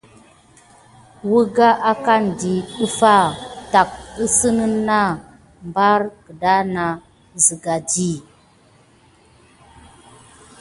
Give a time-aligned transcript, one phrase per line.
[1.31, 2.99] Wangà ankadi ɗef
[3.71, 4.97] tät anasine
[5.73, 7.75] ɓa abyik anane anasine siga.